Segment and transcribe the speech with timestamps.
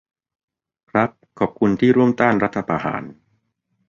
[0.89, 3.03] ครับ ขอบคุณที่ร่วมต้านรัฐประหาร